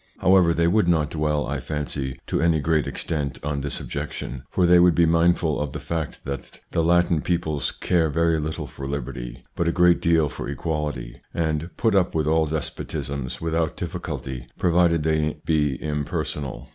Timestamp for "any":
2.41-2.59